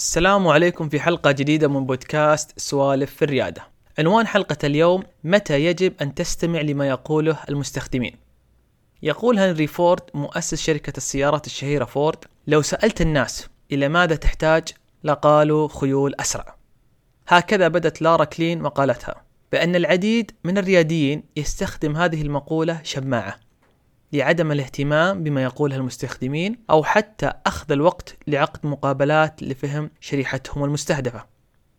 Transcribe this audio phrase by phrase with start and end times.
[0.00, 3.62] السلام عليكم في حلقة جديدة من بودكاست سوالف في الريادة.
[3.98, 8.16] عنوان حلقة اليوم متى يجب أن تستمع لما يقوله المستخدمين.
[9.02, 14.68] يقول هنري فورد مؤسس شركة السيارات الشهيرة فورد: لو سألت الناس إلى ماذا تحتاج
[15.04, 16.56] لقالوا خيول أسرع.
[17.28, 23.40] هكذا بدت لارا كلين مقالتها بأن العديد من الرياديين يستخدم هذه المقولة شماعة
[24.12, 31.26] لعدم الاهتمام بما يقوله المستخدمين أو حتى أخذ الوقت لعقد مقابلات لفهم شريحتهم المستهدفة.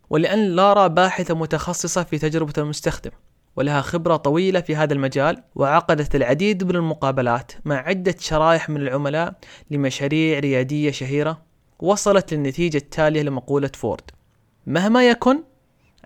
[0.10, 3.12] ولأن لارا باحثة متخصصة في تجربة المستخدم
[3.56, 9.34] ولها خبرة طويلة في هذا المجال وعقدت العديد من المقابلات مع عدة شرائح من العملاء
[9.72, 11.42] لمشاريع ريادية شهيرة
[11.80, 14.12] وصلت للنتيجة التالية لمقولة فورد.
[14.68, 15.44] مهما يكن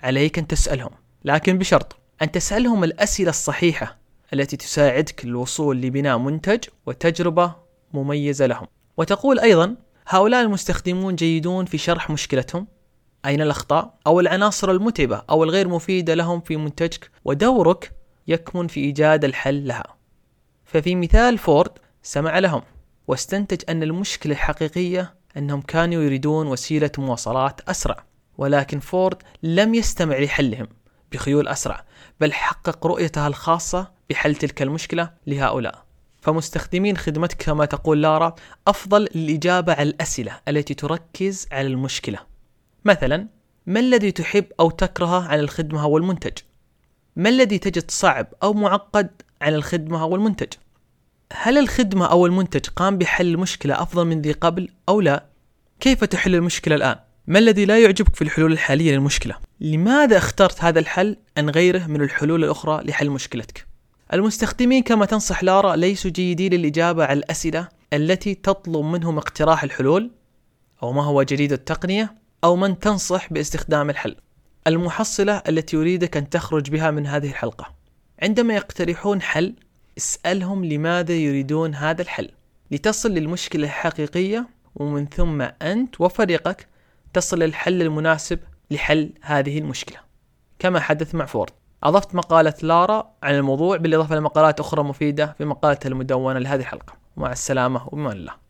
[0.03, 0.91] عليك أن تسألهم
[1.25, 3.97] لكن بشرط أن تسألهم الأسئلة الصحيحة
[4.35, 7.55] التي تساعدك للوصول لبناء منتج وتجربة
[7.93, 8.67] مميزة لهم.
[8.97, 9.75] وتقول أيضا
[10.07, 12.67] هؤلاء المستخدمون جيدون في شرح مشكلتهم.
[13.25, 17.91] أين الأخطاء؟ أو العناصر المتعبة أو الغير مفيدة لهم في منتجك ودورك
[18.27, 19.95] يكمن في إيجاد الحل لها.
[20.65, 21.71] ففي مثال فورد
[22.03, 22.61] سمع لهم
[23.07, 28.05] واستنتج أن المشكلة الحقيقية أنهم كانوا يريدون وسيلة مواصلات أسرع.
[28.37, 30.67] ولكن فورد لم يستمع لحلهم.
[31.15, 31.85] بخيول أسرع
[32.21, 35.85] بل حقق رؤيته الخاصة بحل تلك المشكلة لهؤلاء
[36.21, 38.35] فمستخدمين خدمتك كما تقول لارا
[38.67, 42.19] أفضل للإجابة على الأسئلة التي تركز على المشكلة
[42.85, 43.27] مثلا
[43.65, 46.37] ما الذي تحب أو تكرهه عن الخدمة أو المنتج؟
[47.15, 49.09] ما الذي تجد صعب أو معقد
[49.41, 50.53] عن الخدمة أو المنتج؟
[51.33, 55.25] هل الخدمة أو المنتج قام بحل المشكلة أفضل من ذي قبل أو لا؟
[55.79, 56.95] كيف تحل المشكلة الآن؟
[57.27, 62.01] ما الذي لا يعجبك في الحلول الحالية للمشكلة؟ لماذا اخترت هذا الحل عن غيره من
[62.01, 63.67] الحلول الأخرى لحل مشكلتك؟
[64.13, 70.11] المستخدمين كما تنصح لارا ليسوا جيدين للإجابة على الأسئلة التي تطلب منهم اقتراح الحلول
[70.83, 74.15] أو ما هو جديد التقنية أو من تنصح باستخدام الحل
[74.67, 77.75] المحصلة التي أريدك أن تخرج بها من هذه الحلقة
[78.23, 79.55] عندما يقترحون حل
[79.97, 82.29] اسألهم لماذا يريدون هذا الحل
[82.71, 86.67] لتصل للمشكلة الحقيقية ومن ثم أنت وفريقك
[87.15, 88.39] تصل للحل المناسب
[88.71, 89.97] لحل هذه المشكلة.
[90.59, 91.51] كما حدث مع فورد.
[91.83, 96.93] أضفت مقالة لارا عن الموضوع بالإضافة لمقالات أخرى مفيدة في مقالة المدونة لهذه الحلقة.
[97.17, 98.44] مع السلامة وبمان الله.